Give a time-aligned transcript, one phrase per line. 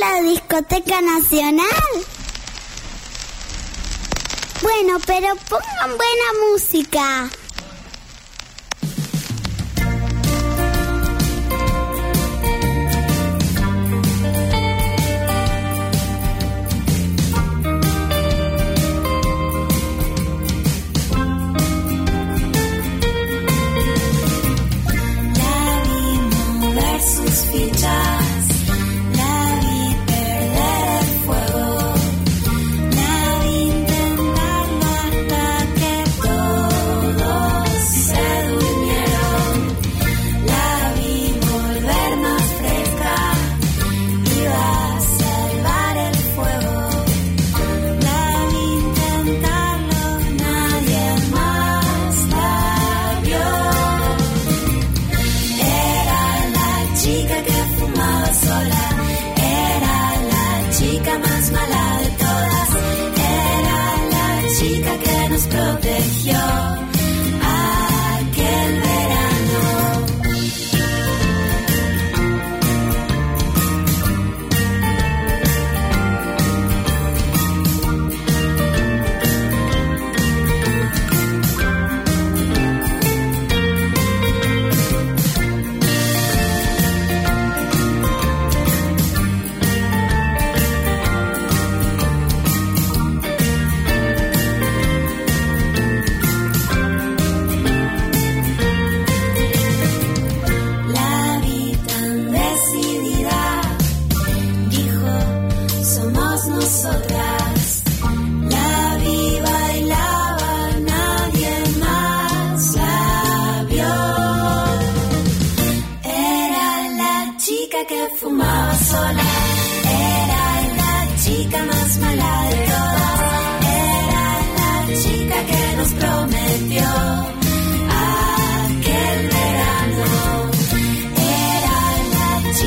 [0.00, 1.66] la discoteca nacional?
[4.62, 7.30] Bueno, pero pongan buena música.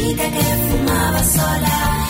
[0.04, 2.03] Chica que fumaba sola,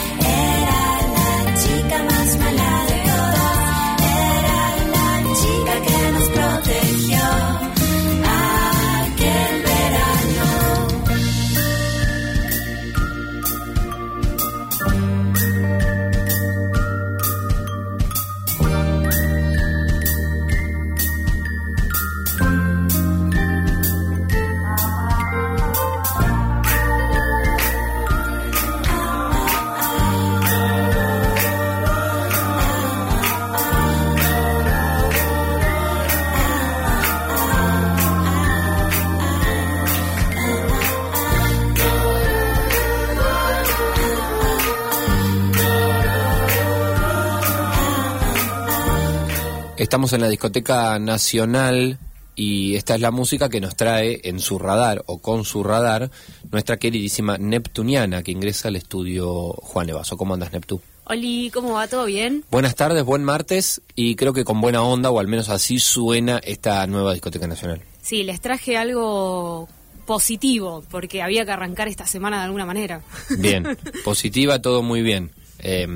[49.84, 52.00] Estamos en la discoteca nacional
[52.38, 56.10] y esta es la música que nos trae en su radar o con su radar
[56.54, 60.16] nuestra queridísima Neptuniana que ingresa al estudio Juan Evaso.
[60.16, 60.82] ¿Cómo andas, Neptu?
[61.04, 61.90] Oli, ¿cómo va?
[61.90, 62.46] ¿Todo bien?
[62.50, 66.38] Buenas tardes, buen martes y creo que con buena onda o al menos así suena
[66.38, 67.82] esta nueva discoteca nacional.
[68.02, 69.68] Sí, les traje algo
[70.06, 73.02] positivo porque había que arrancar esta semana de alguna manera.
[73.38, 75.32] Bien, positiva, todo muy bien.
[75.60, 75.88] Eh,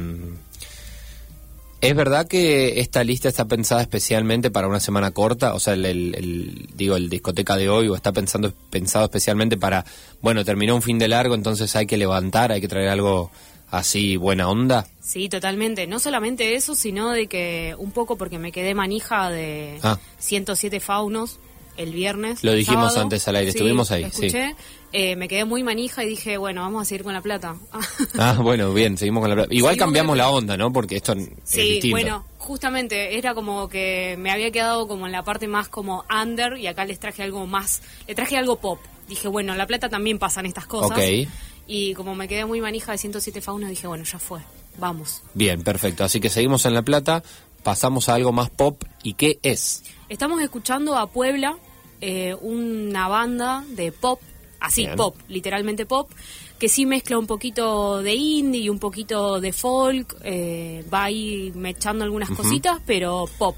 [1.80, 5.54] ¿Es verdad que esta lista está pensada especialmente para una semana corta?
[5.54, 9.58] O sea, el, el- el- digo, el discoteca de hoy, o está pensando pensado especialmente
[9.58, 9.86] para,
[10.22, 13.30] bueno, terminó un fin de largo, entonces hay que levantar, hay que traer algo
[13.70, 14.88] así, buena onda.
[15.02, 15.86] Sí, totalmente.
[15.88, 20.00] No solamente eso, sino de que un poco porque me quedé manija de Ah.
[20.18, 21.40] 107 faunos
[21.78, 22.44] el viernes.
[22.44, 23.02] Lo el dijimos sábado.
[23.04, 24.28] antes al aire, Sí, estuvimos ahí, sí.
[24.94, 27.56] Eh, me quedé muy manija y dije, bueno, vamos a seguir con la plata.
[28.20, 29.36] Ah, bueno, bien, seguimos con la...
[29.50, 30.72] Igual Seguimos cambiamos la- onda, ¿no?
[30.74, 31.90] Porque esto es Sí, distinto.
[31.96, 36.58] bueno, justamente era como que me había quedado como en la parte más como under
[36.58, 38.80] y acá les traje algo más, le traje algo pop.
[39.08, 40.98] Dije, bueno, en La Plata también pasan estas cosas.
[40.98, 41.30] Ok.
[41.68, 44.40] Y como me quedé muy manija de 107 faunos, dije, bueno, ya fue,
[44.80, 45.22] vamos.
[45.34, 46.06] Bien, perfecto.
[46.06, 47.24] Así que seguimos en La Plata,
[47.64, 48.84] pasamos a algo más pop.
[49.04, 49.84] ¿Y qué es?
[50.10, 51.58] Estamos escuchando a Puebla,
[52.02, 54.20] eh, una banda de pop,
[54.60, 54.96] así, Bien.
[54.96, 56.10] pop, literalmente pop,
[56.60, 61.52] que sí mezcla un poquito de indie y un poquito de folk, eh, va ahí
[61.56, 63.56] mechando algunas cositas, pero pop.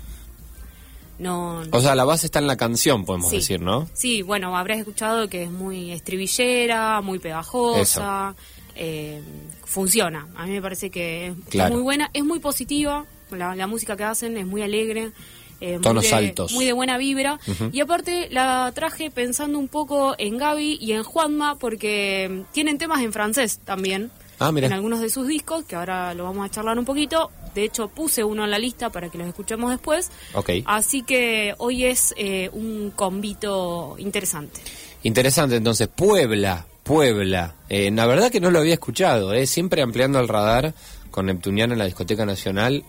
[1.18, 3.38] No, O sea, la base está en la canción, podemos Sí.
[3.38, 3.90] decir, ¿no?
[3.94, 8.36] Sí, bueno, habrás escuchado que es muy estribillera, muy pegajosa,
[8.76, 9.22] eh,
[9.66, 10.30] funciona.
[10.36, 11.74] A mí me parece que es Claro.
[11.76, 15.12] muy buena, es muy positiva, la, la música que hacen es muy alegre.
[15.62, 16.52] Eh, muy Tonos de- altos.
[16.54, 17.40] Muy de buena vibra.
[17.72, 22.78] Y aparte la traje pensando un poco en Gaby y en Juanma, porque mm, tienen
[22.78, 24.12] temas en francés también.
[24.42, 24.68] Ah, mira.
[24.68, 27.30] en algunos de sus discos, que ahora lo vamos a charlar un poquito.
[27.54, 30.12] De hecho, puse uno en la lista para que los escuchemos después.
[30.34, 30.50] Ok.
[30.66, 34.62] Así que hoy es eh, un convito interesante.
[35.04, 37.56] Interesante, entonces, Puebla, Puebla.
[37.68, 40.74] Eh, la verdad que no lo había escuchado, eh, siempre ampliando el radar
[41.12, 42.86] con Neptuniano en la Discoteca Nacional.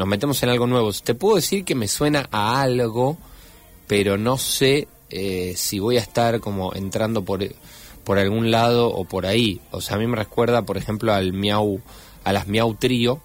[0.00, 0.90] Nos metemos en algo nuevo.
[0.94, 3.18] Te puedo decir que me suena a algo,
[3.86, 7.46] pero no sé eh, si voy a estar como entrando por,
[8.02, 9.60] por algún lado o por ahí.
[9.70, 11.82] O sea, a mí me recuerda, por ejemplo, al Miau,
[12.24, 13.20] a las Miau Trío,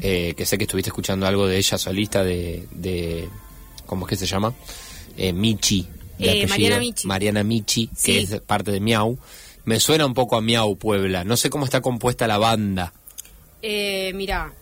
[0.00, 3.28] eh, que sé que estuviste escuchando algo de ella solista de, de
[3.84, 4.54] ¿cómo es que se llama?
[5.18, 5.86] Eh, Michi.
[6.18, 6.46] Eh.
[6.48, 7.06] Mariana Michi.
[7.06, 8.12] Mariana Michi, Sí.
[8.12, 9.18] que es parte de Miau.
[9.66, 11.22] Me suena un poco a Miau Puebla.
[11.22, 12.94] No sé cómo está compuesta la banda.
[13.60, 14.52] Eh, mira,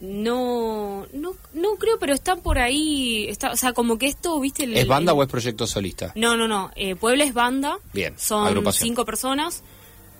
[0.00, 4.64] no, no, no creo, pero están por ahí, está, o sea, como que esto, viste,
[4.64, 6.12] el- ¿Es banda el- o es proyecto solista?
[6.14, 6.70] No, no, no.
[6.76, 7.78] Eh, Puebla es banda.
[7.92, 8.88] Bien, Son agrupación.
[8.88, 9.62] cinco personas.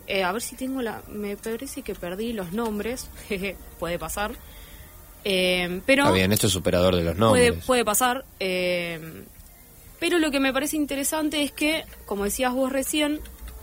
[0.06, 1.03] Eh, a ver si tengo la.
[1.09, 3.09] Me parece que perdí los nombres.
[3.79, 4.32] puede pasar.
[5.25, 7.65] Eh, pero Está bien, esto es superador de los puede, nombres.
[7.65, 8.25] puede pasar.
[8.41, 9.25] eh,
[9.99, 13.20] pero lo que me parece interesante es que, como decías vos recién,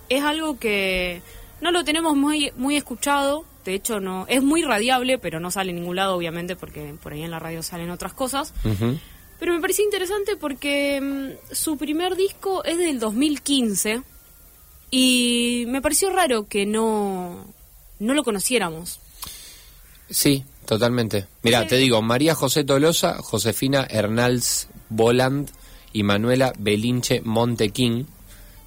[0.10, 1.22] es algo que
[1.62, 3.46] no lo tenemos muy, muy escuchado.
[3.66, 7.14] De hecho, no es muy radiable, pero no sale en ningún lado, obviamente, porque por
[7.14, 8.54] ahí en la radio salen otras cosas.
[8.66, 8.98] Ujú.
[9.40, 14.02] Pero me pareció interesante porque mm, su primer disco es del 2015
[14.92, 17.46] y me pareció raro que no,
[18.00, 19.00] no lo conociéramos.
[20.10, 21.28] Sí, totalmente.
[21.44, 21.68] Mira, Sí.
[21.70, 25.50] te digo, María José Tolosa, Josefina Hernals Voland
[25.94, 28.08] y Manuela Belinche Montequín,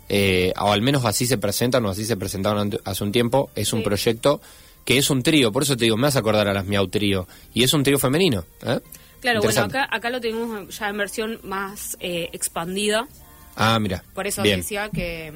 [0.08, 3.72] eh, o al menos así se presentan o así se presentaron hace un tiempo, es
[3.72, 4.40] un proyecto
[4.84, 6.88] que es un trío, por eso te digo, me vas a acordar a las Miau
[6.88, 8.44] Trío, y es un trío femenino.
[8.66, 8.80] ¿eh?
[9.20, 13.08] Claro, bueno, acá, acá lo tenemos ya en versión más eh, expandida,
[13.56, 14.02] Ah, mira.
[14.14, 14.60] por eso bien.
[14.60, 15.32] decía que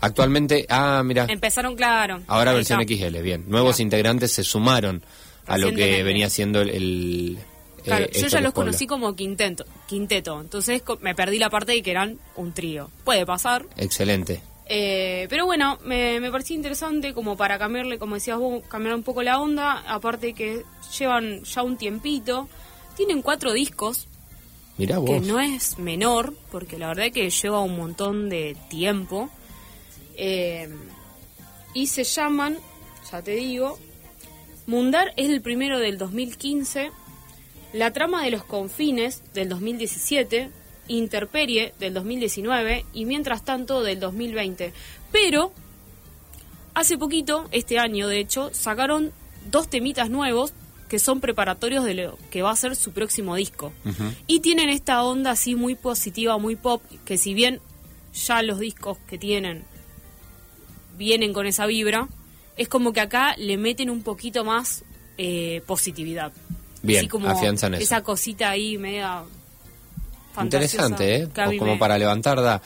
[0.00, 1.26] Actualmente, ah, mira.
[1.28, 2.20] empezaron, claro.
[2.26, 2.94] Ahora versión está.
[2.94, 3.44] XL, bien.
[3.48, 3.82] Nuevos Claro.
[3.84, 5.02] integrantes se sumaron
[5.46, 6.70] a lo que venía siendo el...
[6.70, 7.38] el,
[7.84, 8.70] Claro, eh, yo ya los Puebla.
[8.72, 12.90] conocí como quinteto, quinteto, entonces me perdí la parte de que eran un trío.
[13.04, 14.40] Puede pasar, Excelente.
[14.68, 19.02] Eh, pero bueno, me, me pareció interesante como para cambiarle, como decías vos, cambiar un
[19.04, 20.64] poco la onda, aparte que
[20.98, 22.48] llevan ya un tiempito,
[22.96, 24.08] tienen cuatro discos,
[24.76, 25.08] Mirá vos.
[25.10, 29.30] que no es menor, porque la verdad que lleva un montón de tiempo,
[30.18, 30.68] Eh,
[31.74, 32.56] y se llaman,
[33.12, 33.78] ya te digo,
[34.66, 36.90] Mundar es el primero del 2015,
[37.74, 40.50] La trama de los confines del 2017,
[40.88, 44.72] Interperie del 2019 y Mientras tanto del 2020.
[45.12, 45.52] Pero
[46.74, 49.12] hace poquito, este año de hecho, sacaron
[49.50, 50.52] dos temitas nuevos
[50.88, 53.72] que son preparatorios de lo que va a ser su próximo disco.
[54.26, 57.60] Y tienen esta onda así muy positiva, muy pop, que si bien
[58.14, 59.64] ya los discos que tienen
[60.96, 62.08] vienen con esa vibra,
[62.56, 64.84] es como que acá le meten un poquito más
[65.18, 66.32] eh, positividad.
[66.82, 67.82] Bien, Así como afianzan eso.
[67.82, 69.24] Esa cosita ahí media
[70.44, 71.24] Interesante, ¿eh?
[71.24, 72.62] O como me- para levantar da.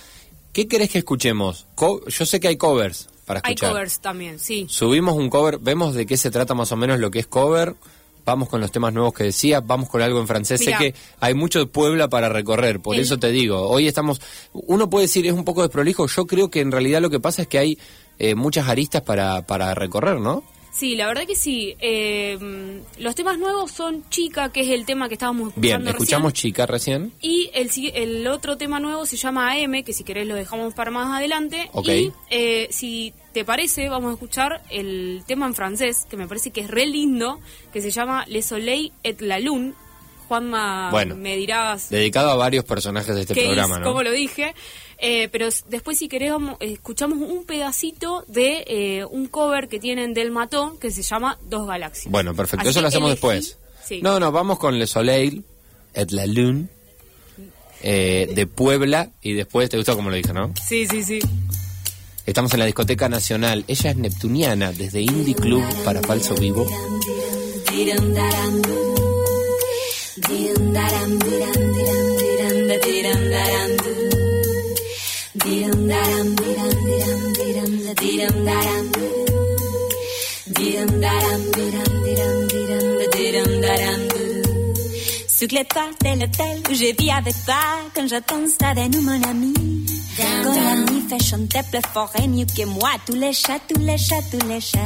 [0.52, 1.66] ¿Qué querés que escuchemos?
[1.74, 3.70] Co- Yo sé que hay covers para Hay escuchar.
[3.72, 4.66] covers también, sí.
[4.68, 7.74] Subimos un cover, vemos de qué se trata más o menos lo que es cover.
[8.26, 10.60] Vamos con los temas nuevos que decía, vamos con algo en francés.
[10.60, 10.78] Mirá.
[10.78, 14.20] Sé que hay mucho de Puebla para recorrer, por El- eso te digo, hoy estamos,
[14.52, 17.42] uno puede decir es un poco desprolijo, yo creo que en realidad lo que pasa
[17.42, 17.78] es que hay
[18.18, 20.44] eh, muchas aristas para, para recorrer, ¿no?
[20.72, 21.74] Sí, la verdad que sí.
[21.80, 25.80] Eh, mm, los temas nuevos son Chica, que es el tema que estábamos escuchando Bien,
[25.80, 25.96] recién.
[25.96, 27.12] escuchamos Chica recién.
[27.20, 30.90] Y el, el otro tema nuevo se llama AM, que si querés lo dejamos para
[30.90, 31.68] más adelante.
[31.72, 31.88] Ok.
[31.88, 36.50] Y eh, si te parece, vamos a escuchar el tema en francés, que me parece
[36.50, 37.40] que es re lindo,
[37.72, 39.74] que se llama Le Soleil et la Lune.
[40.30, 41.16] Juanma, Bueno.
[41.16, 43.86] me dirás Dedicado a varios personajes de este programa, es, ¿no?
[43.88, 44.54] cómo lo dije.
[44.98, 50.30] Eh, pero después, si eh, escuchamos un pedacito de eh, un cover que tienen del
[50.30, 52.12] Matón que se llama Dos Galaxias.
[52.12, 53.58] Bueno, perfecto, Así eso lo hacemos elegí- después.
[53.84, 54.00] Sí.
[54.02, 55.42] No, no, vamos con Le Soleil
[55.94, 56.68] et la Lune
[57.82, 60.52] eh, de Puebla y después, ¿te gustó como lo dije, no?
[60.64, 61.18] sí, sí, sí.
[62.24, 63.64] Estamos en la discoteca nacional.
[63.66, 66.64] Ella es neptuniana, desde Indie Club para Falso Vivo.
[85.28, 87.54] Sous l'étoile de l'hôtel où je vis avec toi
[87.94, 89.54] Quand j'attends ça de nous mon ami.
[90.16, 92.90] Quand la nuit fait chanter plus fort et mieux que moi.
[93.06, 94.78] Tous les chats, tous les chats, tous les chats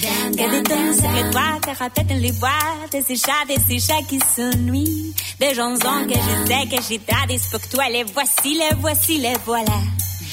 [0.00, 2.50] Que de temps sur les toits, rappelle les voix
[2.92, 6.98] De ces chats, de ces chats qui s'ennuient Des chansons que je sais que j'ai
[6.98, 9.78] tradies pour toi Les voici, les voici, les voilà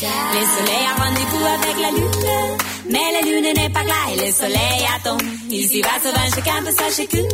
[0.01, 2.57] le soleil a rendez-vous avec la lune,
[2.89, 5.17] Mais la lune n'est pas là et le soleil attend.
[5.47, 7.27] Ici va se vain chacun de sa chacune.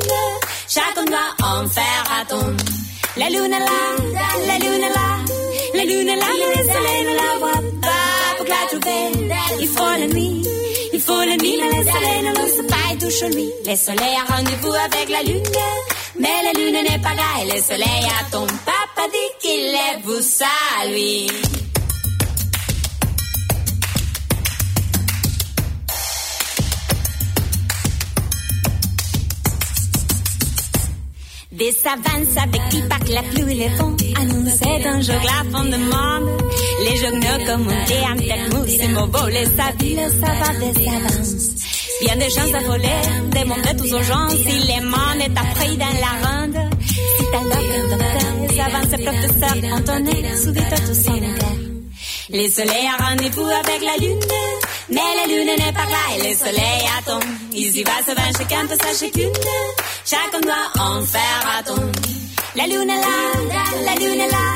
[0.67, 2.57] Chacun doit en faire attendre.
[3.15, 3.65] La lune est là,
[4.47, 5.17] la lune est là.
[5.75, 8.35] La lune est là, mais le soleil ne la voit pas.
[8.37, 9.25] Pour la trouver,
[9.61, 10.43] il faut la nuit.
[11.35, 12.33] Nuit, mais le soleil ne
[12.67, 13.51] pas lui.
[13.65, 15.43] Le soleil a rendez-vous avec la lune.
[16.19, 18.47] Mais la lune n'est pas là et le soleil attend.
[18.65, 20.45] Papa dit qu'il est vous ça,
[20.89, 21.27] lui.
[31.57, 35.65] Des savanes avec qui partent la pluie et le vent Annonçaient un jour la fin
[35.65, 36.41] du monde
[36.83, 41.33] Les journaux commentaient en tête mousse Et beau les savis, le savoir des avances
[42.01, 44.29] Bien des gens affolés Demandaient tous aux gens.
[44.29, 46.75] Si les monde est appris dans la ronde
[47.17, 51.67] Si t'as l'offre docteur Les avances et professeurs entonnaient Soudain tout son cœur
[52.29, 54.19] le soleil a rendez-vous avec la lune,
[54.89, 57.19] mais la lune n'est pas là et le soleil attend.
[57.53, 59.33] Ici va se vain chacun de sa chacune,
[60.05, 61.91] chacun doit en faire attendre.
[62.55, 63.17] La lune est là,
[63.85, 64.47] la lune est là,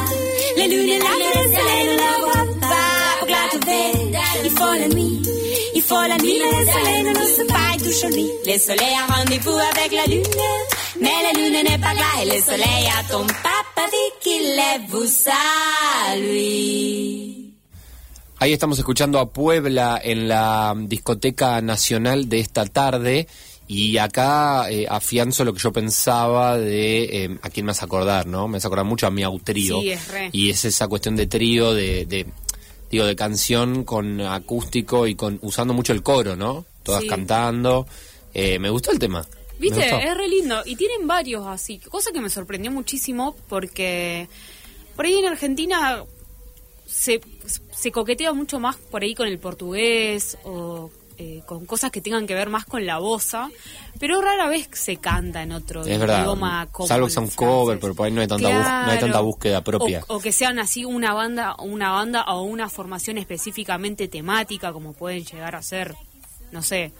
[0.58, 3.20] la lune est là, mais le soleil ne la voit pas.
[3.20, 3.86] Pour la trouver,
[4.44, 5.22] il faut la nuit,
[5.76, 8.30] il faut la nuit, mais le soleil ne l'ose pas et touche lui.
[8.46, 10.24] Le soleil a rendez-vous avec la lune,
[11.00, 13.28] mais la lune n'est pas là et le soleil attend.
[13.44, 15.06] Papa dit qu'il est vous
[16.18, 17.31] lui.
[18.42, 23.28] Ahí estamos escuchando a Puebla en la discoteca nacional de esta tarde
[23.68, 27.86] y acá eh, afianzo lo que yo pensaba de eh, a quién me vas a
[27.86, 28.48] acordar, ¿no?
[28.48, 30.30] Me vas a acordar mucho a mi trío Sí, es re.
[30.32, 32.26] y es esa cuestión de trío de, de
[32.90, 36.66] digo de canción con acústico y con usando mucho el coro, ¿no?
[36.82, 37.08] Todas Sí.
[37.10, 37.86] cantando.
[38.34, 39.24] Eh, me gustó el tema.
[39.60, 40.64] Viste, es re lindo.
[40.66, 41.78] Y tienen varios así.
[41.78, 44.28] Cosa que me sorprendió muchísimo porque
[44.96, 46.04] por ahí en Argentina
[46.92, 47.22] se,
[47.72, 52.26] se coquetea mucho más por ahí con el portugués o eh, con cosas que tengan
[52.26, 53.50] que ver más con la bosa.
[54.00, 56.22] Pero rara vez se canta en otro Es verdad.
[56.24, 58.92] idioma como Salvo que sea un cover, pero por ahí no hay tanta, bus- no
[58.92, 60.04] hay tanta búsqueda propia.
[60.08, 64.94] O, o que sean así una banda, una banda o una formación específicamente temática, como
[64.94, 65.94] pueden llegar a ser,
[66.52, 66.92] no sé,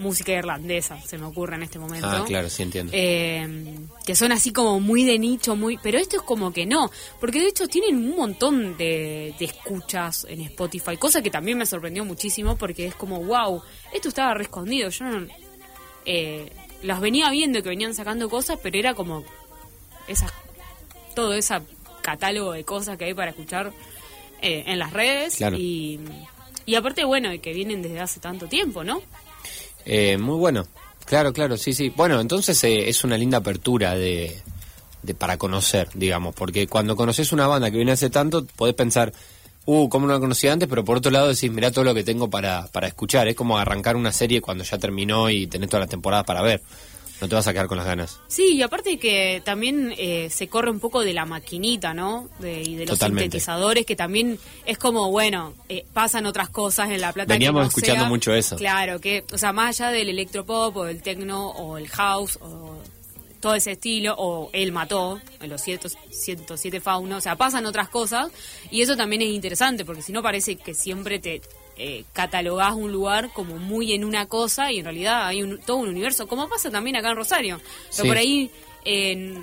[0.00, 2.08] música irlandesa, se me ocurre en este momento.
[2.08, 2.92] Ah, claro, sí entiendo.
[2.94, 6.90] Eh, que son así como muy de nicho, muy pero esto es como que no,
[7.20, 11.66] porque de hecho tienen un montón de, de escuchas en Spotify, cosa que también me
[11.66, 15.26] sorprendió muchísimo porque es como, wow, esto estaba re escondido, yo no...
[16.06, 16.50] Eh,
[16.82, 19.22] las venía viendo que venían sacando cosas, pero era como
[20.08, 20.32] esas
[21.14, 21.60] todo ese
[22.02, 23.72] catálogo de cosas que hay para escuchar
[24.40, 25.56] eh, en las redes Claro.
[25.58, 26.00] y,
[26.64, 29.02] y aparte bueno que vienen desde hace tanto tiempo no
[29.84, 30.66] Eh, muy bueno.
[31.04, 31.92] Claro, claro, sí, sí.
[31.94, 34.40] Bueno, entonces eh, es una linda apertura de,
[35.02, 39.12] de para conocer, digamos, porque cuando conoces una banda que viene hace tanto, podés pensar,
[39.64, 40.68] uh, ¿cómo no la conocía antes?
[40.68, 43.26] Pero por otro lado decís, mirá todo lo que tengo para, para escuchar.
[43.28, 46.62] Es como arrancar una serie cuando ya terminó y tenés todas las temporadas para ver.
[47.20, 48.18] No te vas a quedar con las ganas.
[48.28, 52.62] sí y aparte que también eh, se corre un poco de la maquinita no de,
[52.62, 53.24] y de los Totalmente.
[53.24, 57.62] sintetizadores que también es como bueno eh, pasan otras cosas en la plata que Veníamos
[57.62, 58.56] no escuchando sea- mucho eso.
[58.56, 62.78] claro que o sea más allá del electropop o del techno o el house o
[63.40, 67.88] todo ese estilo, o él mató, en los 100 107 faunos, o sea, pasan otras
[67.88, 68.30] cosas,
[68.70, 71.40] y eso también es interesante, porque si no parece que siempre te
[71.82, 75.78] eh, catalogás un lugar como muy en una cosa, y en realidad hay un, todo
[75.78, 77.56] un universo, como pasa también acá en Rosario.
[77.56, 78.08] O sea, Sí.
[78.08, 78.50] por ahí
[78.84, 79.34] eh,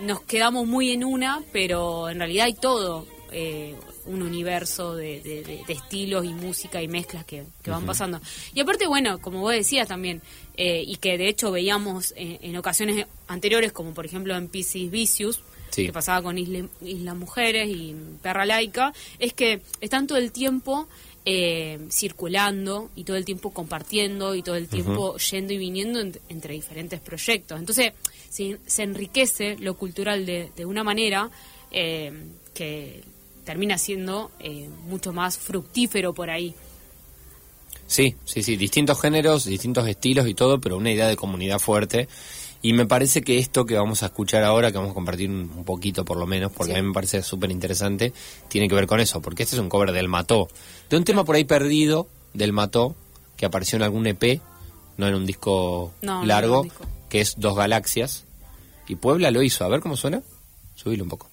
[0.00, 3.06] nos quedamos muy en una, pero en realidad hay todo.
[3.34, 3.74] eh,
[4.04, 8.20] un universo de, de- de- de estilos y música y mezclas que, que van pasando.
[8.52, 10.20] Y aparte, bueno, como vos decías también,
[10.56, 14.90] eh, y que de hecho veíamos en, en ocasiones anteriores, como por ejemplo en Pisces
[14.90, 15.86] Vicious, Sí.
[15.86, 20.86] que pasaba con Isla, Isla Mujeres y Perra Laica, es que están todo el tiempo
[21.24, 26.18] eh, circulando y todo el tiempo compartiendo y todo el tiempo yendo y viniendo en-
[26.28, 27.58] entre diferentes proyectos.
[27.58, 27.92] Entonces
[28.28, 31.30] se, se enriquece lo cultural de, de una manera
[31.70, 32.12] eh,
[32.54, 33.02] que
[33.44, 36.54] termina siendo eh, mucho más fructífero por ahí.
[37.86, 42.08] Sí, sí, sí, distintos géneros, distintos estilos y todo, pero una idea de comunidad fuerte.
[42.64, 45.64] Y me parece que esto que vamos a escuchar ahora, que vamos a compartir un,
[45.64, 46.78] poquito por lo menos, porque Sí.
[46.78, 48.12] a mí me parece súper interesante,
[48.48, 50.48] tiene que ver con eso, porque este es un cover del Mató,
[50.88, 52.94] de un tema por ahí perdido del Mató,
[53.36, 54.40] que apareció en algún EP,
[54.96, 56.84] no en un disco No, largo, en un disco.
[57.08, 58.24] que es Dos Galaxias,
[58.86, 59.64] y Puebla lo hizo.
[59.64, 60.22] A ver cómo suena.
[60.76, 61.28] Subilo un poco.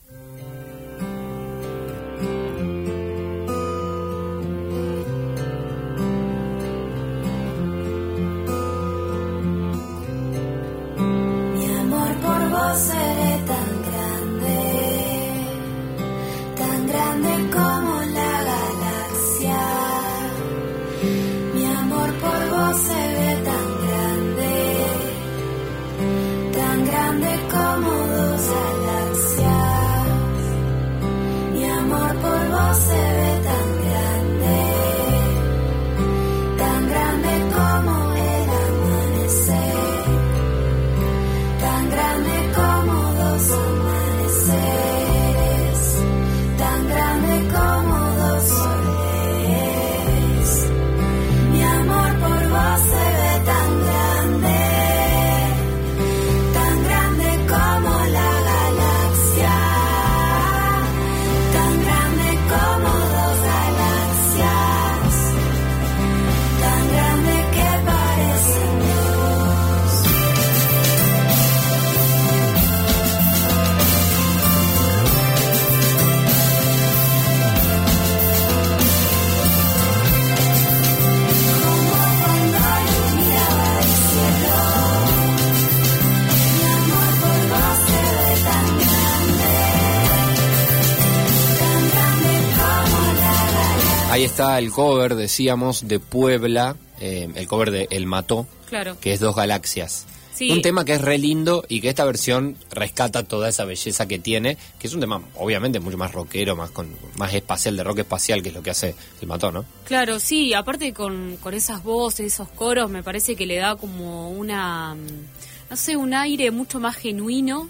[94.39, 98.98] Está el cover, decíamos, de Puebla, eh, el cover de El Mató, Claro.
[99.01, 100.05] que es Dos Galaxias.
[100.34, 100.50] Sí.
[100.50, 104.17] Un tema que es re lindo y que esta versión rescata toda esa belleza que
[104.17, 108.00] tiene, que es un tema obviamente mucho más rockero, más con más espacial, de rock
[108.00, 109.65] espacial, que es lo que hace El Mató, ¿no?
[109.84, 114.29] Claro, sí, aparte con, con esas voces, esos coros, me parece que le da como
[114.29, 117.67] una, mm, no sé, un aire mucho más genuino.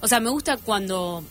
[0.00, 1.24] O sea, me gusta cuando...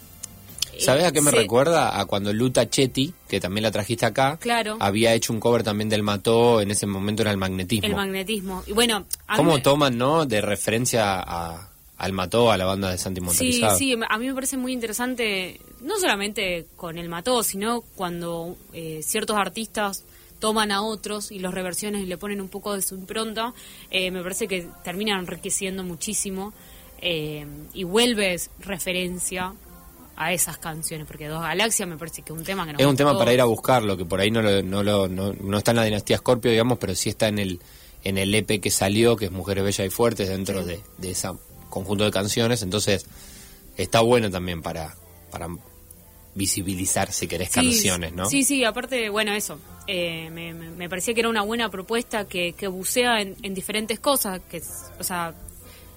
[0.80, 2.00] ¿Sabes a qué me recuerda?
[2.00, 4.78] A cuando Luta Chetti, que también la trajiste acá, Claro.
[4.80, 7.88] había hecho un cover también del Mató, en ese momento era el magnetismo.
[7.88, 8.64] El magnetismo.
[8.68, 10.26] Y bueno, ¿Cómo me- toman, no?
[10.26, 13.78] De referencia a, al Mató, a la banda de Santi Sí, Montarizado.
[13.78, 19.02] sí, a mí me parece muy interesante, no solamente con el mató, sino cuando eh,
[19.04, 20.04] ciertos artistas
[20.40, 23.54] toman a otros y los reversiones y le ponen un poco de su impronta,
[23.90, 26.52] eh, me parece que terminan enriqueciendo muchísimo
[27.02, 29.54] eh, y vuelves referencia
[30.16, 32.88] a esas canciones, porque Dos Galaxias me parece que es un tema que nos Es
[32.88, 35.58] un tema para ir a buscarlo, que por ahí no, lo, no, lo- no, no
[35.58, 37.60] está en la dinastía Scorpio, digamos, pero sí está en el,
[38.04, 40.68] en el EP que salió, que es Mujeres Bellas y Fuertes, dentro Sí.
[40.68, 41.30] de, de ese
[41.70, 42.62] conjunto de canciones.
[42.62, 43.06] Entonces,
[43.78, 44.96] está bueno también para,
[45.32, 45.48] para
[46.36, 48.26] visibilizar, si querés, Sí, canciones, ¿no?
[48.26, 49.60] Sí, sí, aparte, bueno, eso.
[49.88, 54.00] eh, me, me- parecía que era una buena propuesta que, que bucea en, en diferentes
[54.00, 54.62] cosas, que,
[55.00, 55.34] o sea,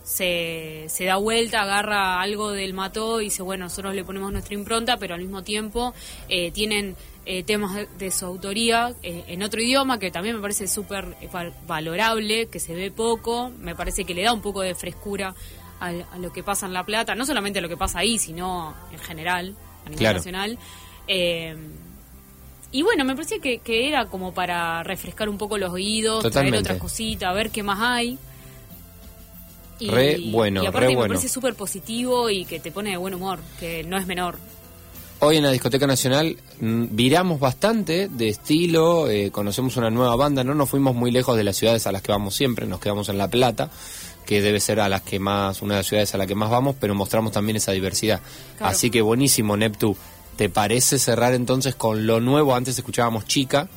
[0.07, 4.55] se, se da vuelta, agarra algo del mató y dice, bueno, nosotros le ponemos nuestra
[4.55, 5.95] impronta, pero al mismo tiempo
[6.29, 10.41] eh, tienen eh, temas de, de su autoría eh, en otro idioma que también me
[10.41, 14.43] parece súper eh, val- valorable, que se ve poco, me parece que le da un
[14.43, 15.35] poco de frescura
[15.81, 15.91] a,
[16.21, 18.99] lo que pasa en La Plata, no solamente a lo que pasa ahí, sino en
[19.01, 20.19] general, a nivel Claro.
[20.19, 20.57] nacional.
[21.09, 21.57] Eh,
[22.71, 26.51] y bueno, me parecía que, que era como para refrescar un poco los oídos, Totalmente.
[26.51, 28.19] traer otras cositas, ver qué más hay.
[29.79, 31.15] Y, Re bueno, y aparte re me bueno.
[31.15, 34.39] parece súper positivo y que te pone de buen humor, que no es menor.
[35.19, 40.45] Hoy en la Discoteca Nacional mm, viramos bastante de estilo, eh, conocemos una nueva banda,
[40.45, 43.09] no nos fuimos muy lejos de las ciudades a las que vamos siempre, nos quedamos
[43.09, 43.71] en La Plata,
[44.27, 46.51] que debe ser a las que más, una de las ciudades a las que más
[46.51, 48.21] vamos, pero mostramos también esa diversidad.
[48.59, 48.73] Claro.
[48.73, 49.97] Así que buenísimo, Neptu.
[50.37, 52.55] ¿Te parece cerrar entonces con lo nuevo?
[52.55, 53.69] Antes escuchábamos Chica,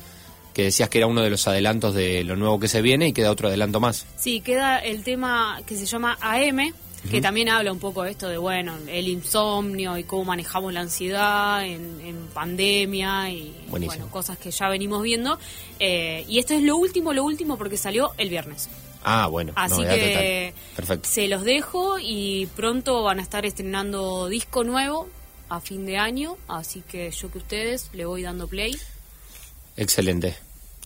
[0.52, 3.12] que decías que era uno de los adelantos de lo nuevo que se viene y
[3.12, 4.06] queda otro adelanto más.
[4.16, 6.72] Sí, queda el tema que se llama AM,
[7.10, 10.80] que también habla un poco de esto de, bueno, el insomnio y cómo manejamos la
[10.80, 14.02] ansiedad en, en pandemia y Buenísimo.
[14.02, 15.38] bueno, cosas que ya venimos viendo.
[15.78, 18.68] Eh, y esto es lo último, lo último porque salió el viernes.
[19.02, 20.76] Ah, bueno, Así que total.
[20.76, 21.08] Perfecto.
[21.10, 25.08] se los dejo y pronto van a estar estrenando disco nuevo
[25.48, 28.76] a fin de año, así que yo que ustedes le voy dando play.
[29.80, 30.36] Excelente,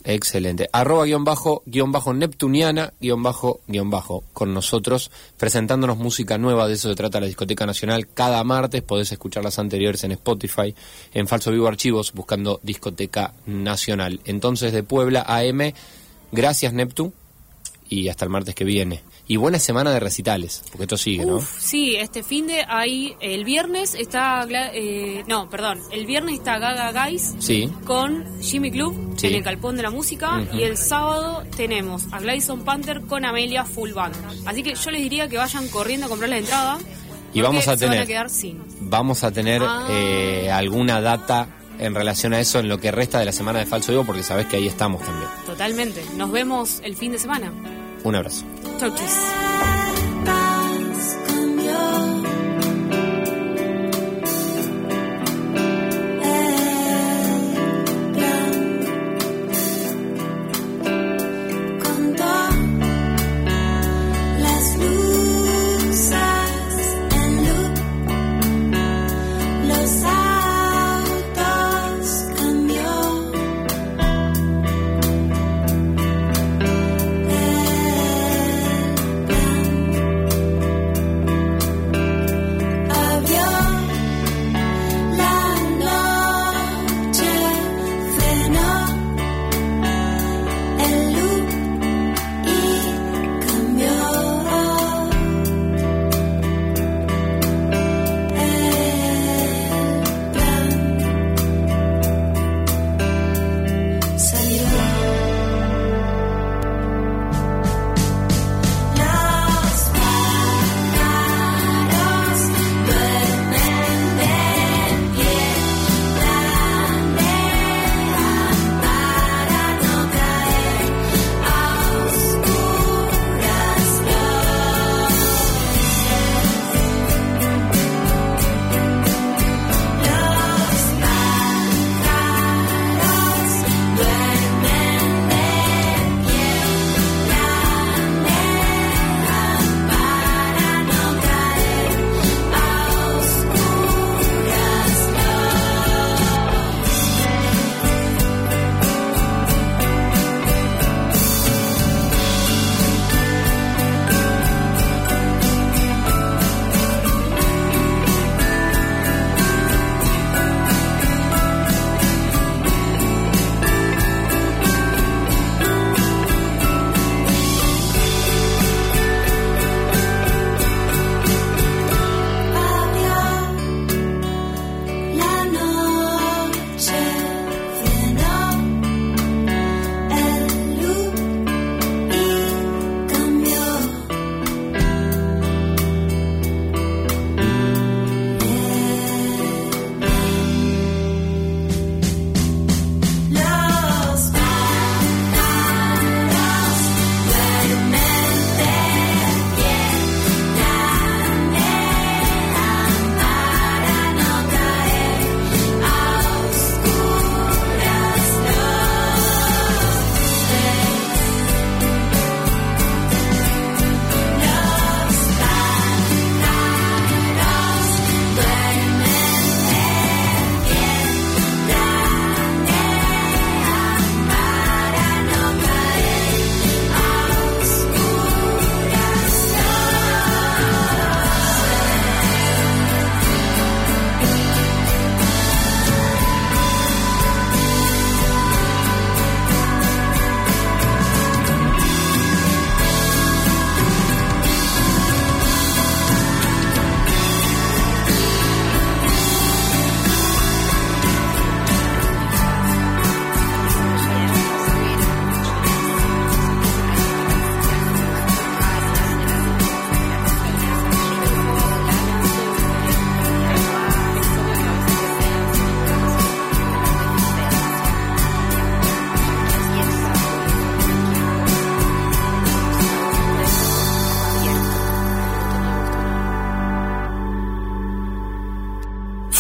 [0.05, 0.69] excelente.
[0.71, 6.69] Arroba guion bajo, guion bajo Neptuniana, guion bajo, guion bajo, con nosotros, presentándonos música nueva,
[6.69, 8.07] de eso se trata la Discoteca Nacional.
[8.07, 10.77] Cada martes podés escuchar las anteriores en Spotify,
[11.13, 14.21] en Falso Vivo Archivos, buscando Discoteca Nacional.
[14.27, 15.73] Entonces, de Puebla AM,
[16.31, 17.13] gracias Neptu,
[17.89, 19.03] y hasta el martes que viene.
[19.27, 21.37] Y buena semana de recitales, porque esto sigue, ¿no?
[21.37, 26.59] Uf, sí, este fin de ahí, el viernes está, eh, no, perdón, el viernes está
[26.59, 29.29] Gaga Guys Sí, con Jimmy Club Sí.
[29.29, 33.65] en el Calpón de la Música y el sábado tenemos a Gladson Panther con Amelia
[33.65, 34.15] Full Band.
[34.47, 36.79] Así que yo les diría que vayan corriendo a comprar la entrada.
[37.33, 38.63] Y vamos a tener- a quedar sin.
[38.81, 39.87] vamos a tener Ah.
[39.91, 43.67] eh, alguna data en relación a eso en lo que resta de la semana de
[43.67, 45.29] Falso Vivo, porque sabés que ahí estamos también.
[45.47, 46.05] Totalmente.
[46.17, 47.53] Nos vemos el fin de semana.
[48.03, 48.45] Un abrazo.
[48.79, 49.84] Chau, chis.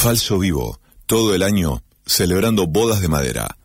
[0.04, 3.56] Falso Vivo, todo el año celebrando bodas de madera.